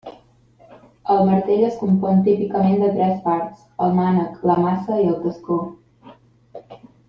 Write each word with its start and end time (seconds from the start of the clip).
El 1.15 1.19
martell 1.27 1.65
es 1.67 1.77
compon 1.81 2.23
típicament 2.29 2.81
de 2.85 2.89
tres 2.97 3.21
parts: 3.27 3.63
el 3.87 3.95
mànec, 4.01 4.43
la 4.53 4.59
maça 4.67 4.99
i 5.03 5.07
el 5.13 5.23
tascó. 5.29 5.61